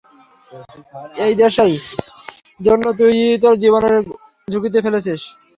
[1.25, 1.69] এই দেশের
[2.59, 3.83] জন্য তুই তোর জীবন
[4.47, 5.21] ঝুঁকিতে ফেলেছিস।